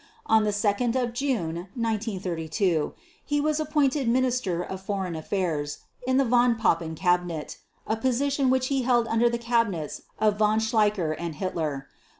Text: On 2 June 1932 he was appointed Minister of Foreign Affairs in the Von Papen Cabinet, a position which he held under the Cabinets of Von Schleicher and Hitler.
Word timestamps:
On 0.25 0.43
2 0.51 1.07
June 1.13 1.55
1932 1.77 2.95
he 3.23 3.39
was 3.39 3.59
appointed 3.59 4.07
Minister 4.09 4.63
of 4.63 4.81
Foreign 4.81 5.15
Affairs 5.15 5.77
in 6.07 6.17
the 6.17 6.25
Von 6.25 6.55
Papen 6.55 6.95
Cabinet, 6.95 7.59
a 7.85 7.95
position 7.97 8.49
which 8.49 8.65
he 8.69 8.81
held 8.81 9.07
under 9.09 9.29
the 9.29 9.37
Cabinets 9.37 10.01
of 10.17 10.39
Von 10.39 10.57
Schleicher 10.57 11.15
and 11.19 11.35
Hitler. 11.35 11.87